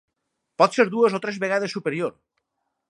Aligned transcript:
Potser 0.61 0.85
dues 0.95 1.19
o 1.19 1.21
tres 1.27 1.39
vegades 1.45 1.77
superior. 1.79 2.19